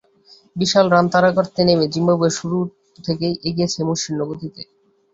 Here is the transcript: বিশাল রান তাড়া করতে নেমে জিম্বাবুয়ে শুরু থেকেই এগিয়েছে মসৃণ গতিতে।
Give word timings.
বিশাল 0.55 0.85
রান 0.89 1.05
তাড়া 1.13 1.31
করতে 1.37 1.59
নেমে 1.67 1.85
জিম্বাবুয়ে 1.93 2.37
শুরু 2.39 2.57
থেকেই 2.99 3.33
এগিয়েছে 3.47 3.79
মসৃণ 3.87 4.19
গতিতে। 4.21 4.61